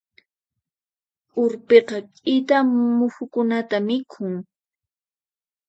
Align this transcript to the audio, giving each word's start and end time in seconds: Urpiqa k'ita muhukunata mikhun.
Urpiqa 1.43 1.97
k'ita 2.21 2.57
muhukunata 2.97 3.77
mikhun. 3.87 4.33